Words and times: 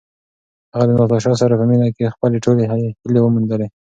هغه 0.71 0.85
د 0.89 0.91
ناتاشا 0.99 1.33
سره 1.41 1.53
په 1.59 1.65
مینه 1.69 1.87
کې 1.95 2.13
خپلې 2.15 2.37
ټولې 2.45 2.63
هیلې 2.71 3.19
وموندلې. 3.23 3.67